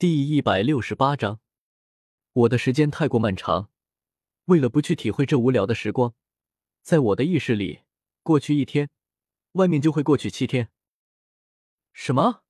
[0.00, 1.40] 第一百六十八章，
[2.32, 3.70] 我的时间太过漫长，
[4.46, 6.14] 为了不去体会这无聊的时光，
[6.80, 7.82] 在我的意识里，
[8.22, 8.88] 过去一天，
[9.52, 10.70] 外面就会过去七天。
[11.92, 12.44] 什么？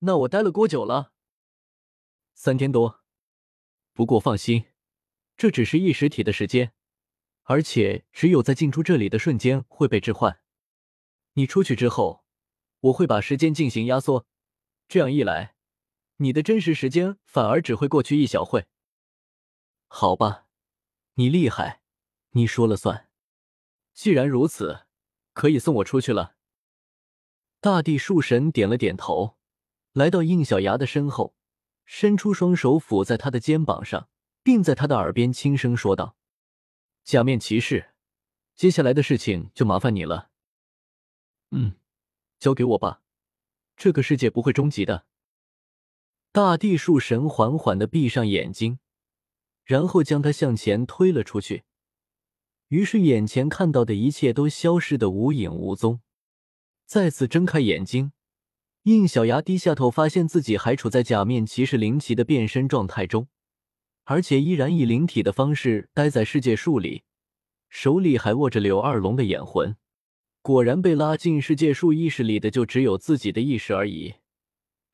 [0.00, 1.12] 那我待了多久了？
[2.34, 3.04] 三天多。
[3.92, 4.64] 不过放心，
[5.36, 6.72] 这只是意识体的时间，
[7.44, 10.40] 而且只有在进出这里的瞬间会被置换。
[11.34, 12.24] 你出去之后，
[12.80, 14.26] 我会把时间进行压缩，
[14.88, 15.54] 这样一来，
[16.16, 18.66] 你的真实时间反而只会过去一小会。
[19.88, 20.46] 好吧，
[21.14, 21.82] 你厉害，
[22.30, 23.08] 你说了算。
[23.92, 24.86] 既然如此，
[25.32, 26.36] 可以送我出去了。
[27.60, 29.36] 大地树神点了点头，
[29.92, 31.34] 来到应小牙的身后。
[31.88, 34.08] 伸出双手抚在他的肩膀上，
[34.42, 36.16] 并在他的耳边轻声说道
[37.04, 37.94] ：“假面骑士，
[38.56, 40.30] 接下来的事情就麻烦你了。
[41.52, 41.76] 嗯，
[42.40, 43.02] 交给我吧，
[43.76, 45.06] 这个世界不会终极的。”
[46.36, 48.78] 大地树神缓缓的闭上眼睛，
[49.64, 51.62] 然后将他向前推了出去。
[52.68, 56.00] 于是眼前看到的一切都消失的无影无踪。
[56.84, 58.12] 再次睁开眼睛。
[58.82, 63.28] 应小牙低下头，发现自己还处在假面骑士灵骑的变身状态中，
[64.04, 67.04] 而且依然以灵体的方式待在世界树里，
[67.70, 69.74] 手里还握着柳二龙的眼魂。
[70.42, 74.16] 果然，被拉进世界树意识里的就只有自己的意识而已，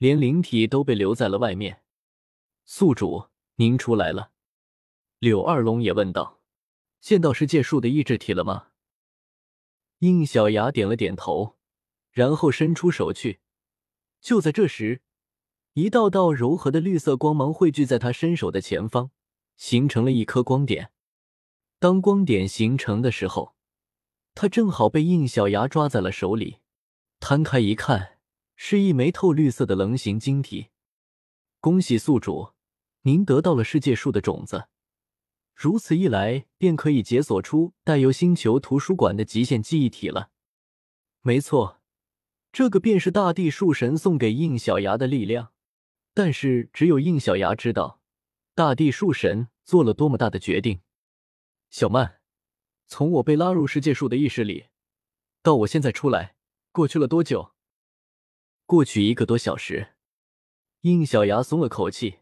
[0.03, 1.83] 连灵体都被留在了外面。
[2.65, 4.33] 宿主，您出来了。
[5.21, 6.41] 柳二龙也问道
[7.01, 8.71] ：“见到世界树的意志体了吗？”
[10.03, 11.57] 应小牙点了点头，
[12.11, 13.39] 然后伸出手去。
[14.21, 15.03] 就在这时，
[15.75, 19.13] 一道道柔和的绿色光芒汇聚在他伸手的前方，
[19.57, 20.91] 形成了一颗光点。
[21.79, 23.55] 当光点形成的时候，
[24.35, 26.59] 他正好被应小牙抓在了手里。
[27.21, 28.12] 摊开一看，
[28.65, 30.69] 是一枚透绿色的棱形晶体。
[31.59, 32.53] 恭喜宿主，
[33.01, 34.69] 您得到了世界树的种子。
[35.53, 40.31] 如此一来，便可以解锁出带有星球图书馆的极限记忆体了。
[41.23, 41.81] 没错。
[42.53, 45.53] 这个便是大地树神送给应小牙的力量，
[46.15, 48.01] 但是只有应小牙知道，
[48.55, 50.83] 大地树神做了多么大的决定。
[51.69, 52.21] 小曼，
[52.87, 54.67] 从我被拉入世界树的意识里，
[55.43, 56.37] 到我现在出来，
[56.71, 57.51] 过去了多久？
[58.67, 59.95] 过去一个多小时。
[60.83, 62.21] 应小牙松了口气，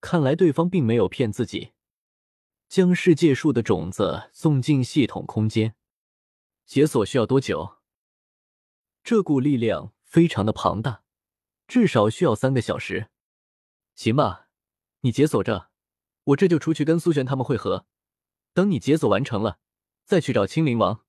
[0.00, 1.72] 看来对方并没有骗自己。
[2.68, 5.76] 将世界树的种子送进系统空间，
[6.64, 7.78] 解锁需要多久？
[9.04, 11.04] 这股力量非常的庞大，
[11.68, 13.10] 至少需要三个小时。
[13.94, 14.48] 行吧，
[15.00, 15.70] 你解锁着，
[16.24, 17.86] 我这就出去跟苏璇他们会合。
[18.54, 19.58] 等你解锁完成了，
[20.04, 21.04] 再去找青灵王。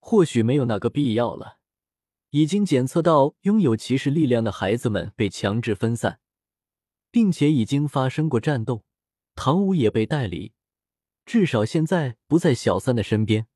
[0.00, 1.60] 或许没有那个必要了。
[2.32, 6.20] 已经检测到拥有骑士力量的孩子们被强制分散，
[7.10, 8.84] 并且已经发生过战斗。
[9.34, 10.52] 唐舞也被带离，
[11.24, 13.46] 至少现在不在小三的身边。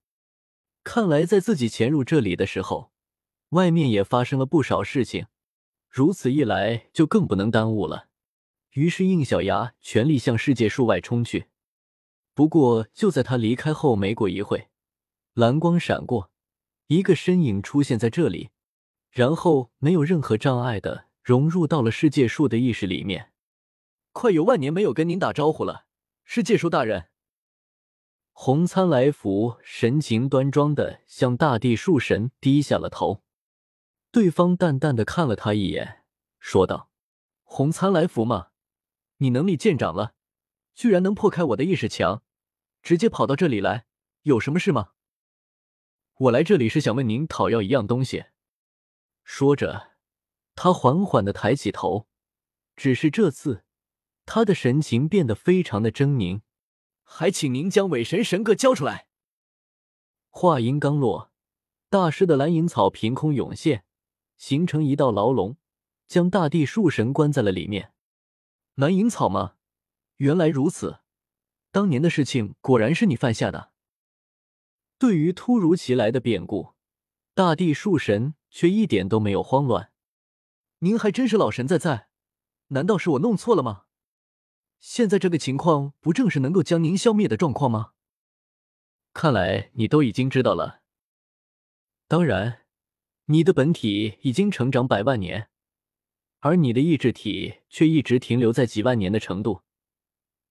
[0.85, 2.93] 看来在自己潜入这里的时候。
[3.51, 5.29] 外面也发生了不少事情，
[5.89, 8.09] 如此一来就更不能耽误了。
[8.73, 11.47] 于是应小牙全力向世界树外冲去。
[12.35, 14.69] 不过就在他离开后没过一会，
[15.35, 16.33] 蓝光闪过，
[16.89, 18.51] 一个身影出现在这里，
[19.17, 23.33] 然后没有任何障碍的融入到了世界树的意识里面。
[24.13, 25.87] 快有万年没有跟您打招呼了，
[26.23, 27.09] 世界树大人。
[28.33, 33.23] 红参来福神情端庄的向大地树神低下了头。
[34.13, 36.05] 对方淡淡的看了他一眼，
[36.39, 36.91] 说道
[37.43, 38.49] ：“红参来福吗？
[39.17, 40.13] 你能力见长了，
[40.75, 42.23] 居然能破开我的意识墙，
[42.83, 43.87] 直接跑到这里来，
[44.25, 44.91] 有什么事吗？”
[46.17, 48.27] 我来这里是想问您讨要一样东西。
[49.29, 49.91] 说着，
[50.55, 52.07] 他缓缓的抬起头，
[52.77, 53.65] 只是这次，
[54.25, 56.43] 他的神情变得非常的狰狞。
[57.03, 59.09] 还请您将伪神神格交出来。
[60.31, 61.33] 话音刚落，
[61.91, 63.85] 大师的蓝银草凭空涌现。
[64.37, 65.57] 形成一道牢笼，
[66.07, 67.93] 将大地树神关在了里面。
[68.77, 69.57] 蓝银草吗？
[70.19, 71.01] 原来如此，
[71.73, 73.73] 当年的事情果然是你犯下的。
[74.99, 76.76] 对于突如其来的变故，
[77.37, 79.93] 大地树神却一点都没有慌乱。
[80.79, 82.09] 您还真是老神在在，
[82.69, 83.83] 难道是我弄错了吗？
[84.81, 87.93] 现在这个情况不正是能够将您消灭的状况吗？
[89.13, 90.81] 看来你都已经知道了。
[92.09, 92.63] 当然。
[93.29, 95.49] 你的本体已经成长百万年，
[96.39, 99.63] 而你的意志体却一直停留在几万年的程度。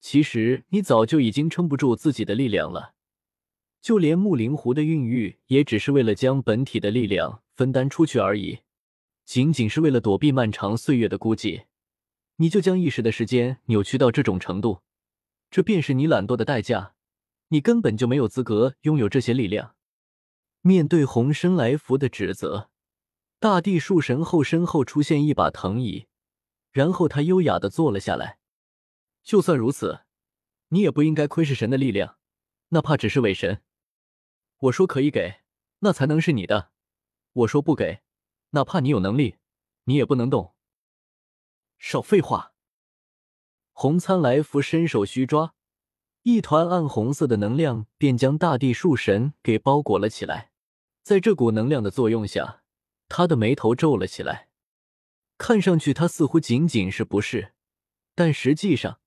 [0.01, 2.94] 其实你早就已经撑不住自己的力量了，
[3.85, 8.61] 就连木灵湖的孕育也只是为了将本体的力量分担出去而已，
[9.25, 11.65] 仅仅是为了躲避漫长岁月的孤寂。
[12.37, 14.81] 你就将意识的时间扭曲到这种程度，
[15.51, 16.95] 这便是你懒惰的代价。
[17.49, 19.75] 你根本就没有资格拥有这些力量。
[20.61, 22.71] 面对红生来福的指责，
[23.39, 26.07] 大地树神后身后出现一把藤椅，
[26.71, 28.39] 然后他优雅的坐了下来。
[29.21, 29.99] 就算如此，
[30.69, 32.17] 你也不应该窥视神的力量，
[32.69, 33.61] 哪怕只是伪神。
[34.65, 35.41] 我说可以给，
[35.79, 36.71] 那才能是你的；
[37.33, 38.01] 我说不给，
[38.51, 39.35] 哪怕你有能力，
[39.83, 40.56] 你也不能动。
[41.77, 42.53] 少废话！
[43.73, 45.53] 红参来福伸手虚抓，
[46.23, 50.51] 一团暗红色的能量便将大地树神给包裹了起来。
[51.03, 52.63] 在这股能量的作用下，
[53.07, 54.50] 他的眉头皱了起来。
[55.38, 57.53] 看上去他似乎仅仅是不适，
[58.15, 59.01] 但实际上，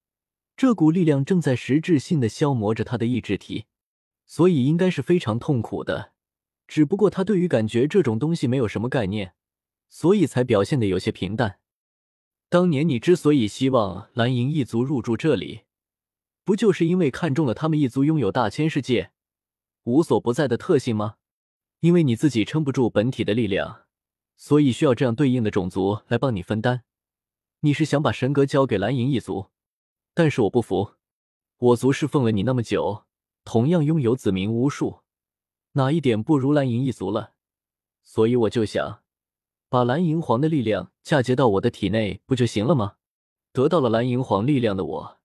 [0.57, 3.65] 这股力量正在实质性的消磨着他的意志体，
[4.29, 6.13] 所以应该是非常痛苦的。
[6.69, 9.35] 只不过他对于感觉这种东西没有什么概念，
[9.89, 11.59] 所以才表现的有些平淡。
[12.51, 15.63] 当年你之所以希望蓝银一族入住这里，
[16.45, 19.11] 不就是因为看中了他们一族拥有大千世界、
[19.85, 21.17] 无所不在的特性吗？
[21.81, 23.83] 因为你自己撑不住本体的力量，
[24.37, 26.85] 所以需要这样对应的种族来帮你分担。
[27.61, 29.49] 你是想把神格交给蓝银一族，
[30.13, 30.95] 但是我不服。
[31.59, 33.05] 我族侍奉了你那么久，
[33.49, 35.01] 同样拥有子民无数，
[35.73, 37.33] 哪一点不如蓝银一族了？
[38.03, 39.03] 所以我就想。
[39.71, 42.97] 把蓝银皇的力量嫁接到我的体内，不就行了吗？
[43.55, 45.19] 得到了蓝银皇力量的我，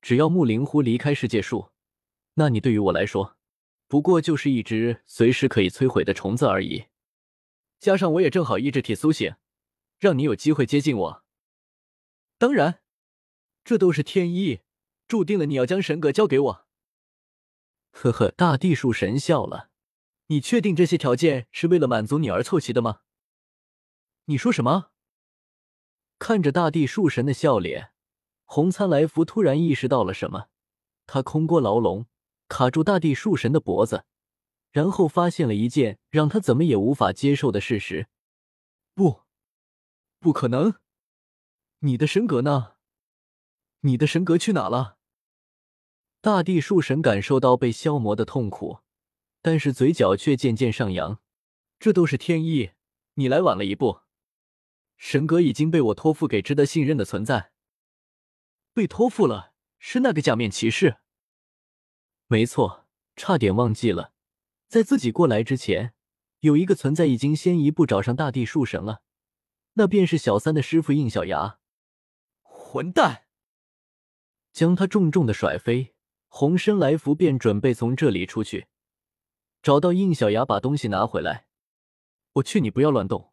[0.00, 1.70] 只要木灵狐离开世界树，
[2.34, 3.36] 那你对于我来说，
[3.88, 6.84] 不过就是一只随时可以摧毁的虫子而已。
[7.80, 9.34] 加上我也正好意志体苏醒，
[9.98, 11.24] 让你有机会接近我。
[12.38, 12.80] 当然，
[13.64, 14.60] 这都是天意，
[15.08, 16.65] 注定了你要将神格交给我。
[17.98, 19.70] 呵呵，大地树神笑了。
[20.26, 23.00] 你确定这些条件是为了满足你而凑齐的吗？
[24.26, 24.90] 你说什么？
[26.18, 27.92] 看着大地树神的笑脸，
[28.44, 30.48] 红参来福突然意识到了什么。
[31.06, 32.04] 他空过牢笼，
[32.48, 34.04] 卡住大地树神的脖子，
[34.72, 38.08] 然后发现了一件让他怎么也无法接受的事实：
[38.94, 39.22] 不，
[40.20, 40.74] 不可能！
[41.78, 42.74] 你的神格呢？
[43.80, 44.95] 你的神格去哪了？
[46.26, 48.80] 大地树神感受到被消磨的痛苦，
[49.42, 51.20] 但是嘴角却渐渐上扬。
[51.78, 52.72] 这都是天意，
[53.14, 54.00] 你来晚了一步。
[54.96, 57.52] 神格已经被我托付给值得信任的存在。
[58.74, 60.96] 被托付了，是那个假面骑士。
[62.26, 64.12] 没错，差点忘记了，
[64.66, 65.94] 在自己过来之前，
[66.40, 69.00] 有一个存在已经先一步找上大地树神了，
[69.74, 71.60] 那便是小三的师傅应小牙。
[72.42, 73.26] 混蛋！
[74.52, 75.94] 将他重重的甩飞，
[76.28, 78.66] 红身来福便准备从这里出去，
[79.62, 81.46] 找到应小牙，把东西拿回来。
[82.34, 83.32] 我劝你不要乱动。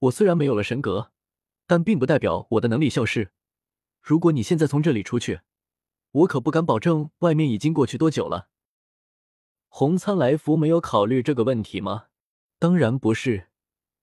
[0.00, 1.12] 我虽然没有了神格，
[1.66, 3.30] 但并不代表我的能力消失。
[4.00, 5.42] 如果你现在从这里出去，
[6.10, 8.48] 我可不敢保证外面已经过去多久了。
[9.68, 12.06] 红参来福没有考虑这个问题吗？
[12.58, 13.48] 当然不是，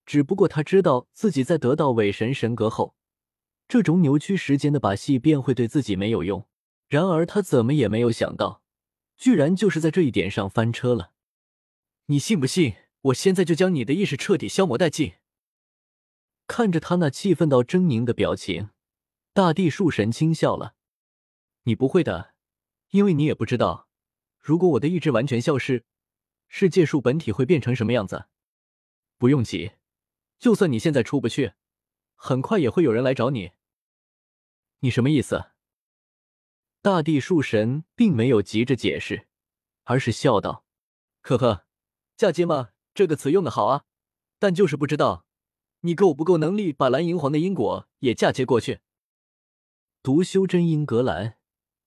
[0.06, 2.96] 只不过他知道自己在得到伪神神格后，
[3.68, 6.48] 这种扭曲时间的把戏便会对自己没有用。
[6.90, 8.64] 然而他怎么也没有想到，
[9.16, 11.12] 居然就是在这一点上翻车了。
[12.06, 12.74] 你信不信？
[13.02, 15.14] 我现在就将你的意识彻底消磨殆尽？
[16.48, 18.70] 看着他那气愤到狰狞的表情，
[19.32, 20.74] 大地树神轻笑了
[21.62, 22.34] ：“你不会的，
[22.90, 23.88] 因为你也不知道，
[24.40, 25.84] 如果我的意志完全消失，
[26.48, 28.26] 世界树本体会变成什么样子。
[29.16, 29.74] 不用急，
[30.40, 31.52] 就算你现在出不去，
[32.16, 33.52] 很快也会有人来找你。
[34.80, 35.52] 你什么意思？”
[36.82, 39.26] 大地树神并没有急着解释，
[39.84, 40.64] 而是笑道
[41.20, 41.66] ：“呵呵，
[42.16, 42.70] 嫁接吗？
[42.94, 43.84] 这个词用的好啊，
[44.38, 45.26] 但就是不知道。”
[45.82, 48.80] 你够不够能力把蓝银皇的因果也嫁接过去？
[50.02, 51.36] 读修真英格兰，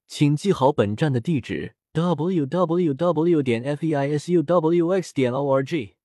[0.08, 3.42] 请记好本站的地址：w w w.
[3.44, 5.14] 点 f e i s u w x.
[5.14, 5.96] 点 o r g。